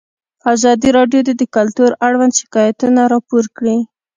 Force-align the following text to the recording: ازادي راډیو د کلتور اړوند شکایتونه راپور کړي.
ازادي 0.53 0.89
راډیو 0.97 1.21
د 1.25 1.43
کلتور 1.55 1.89
اړوند 2.07 2.33
شکایتونه 2.39 3.01
راپور 3.13 3.45
کړي. 3.57 3.77